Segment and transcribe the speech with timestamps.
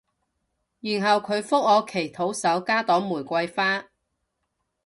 [0.79, 3.85] 然後佢覆我祈禱手加朵玫瑰花